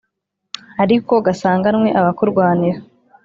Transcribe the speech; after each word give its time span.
Ariko 0.83 1.13
gasanganwe 1.25 1.89
abakurwanira 1.99 2.79